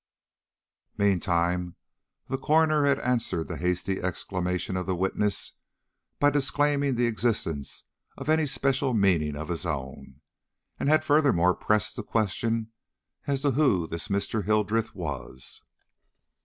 [0.97, 1.75] Meantime
[2.25, 5.51] the coroner had answered the hasty exclamation of the witness,
[6.17, 7.83] by disclaiming the existence
[8.17, 10.19] of any special meaning of his own,
[10.79, 12.71] and had furthermore pressed the question
[13.27, 14.43] as to who this Mr.
[14.43, 15.61] Hildreth was.